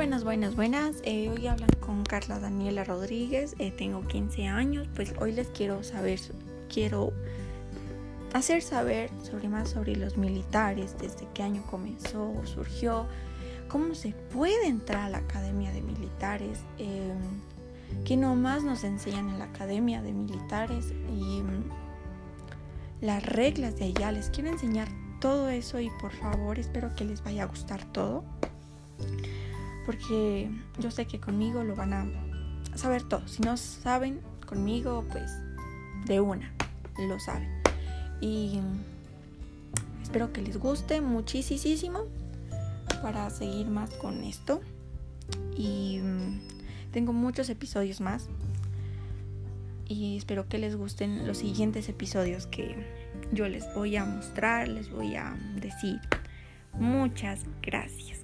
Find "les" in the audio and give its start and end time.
5.32-5.48, 24.12-24.30, 27.04-27.22, 40.42-40.58, 50.58-50.76, 53.48-53.74, 54.68-54.90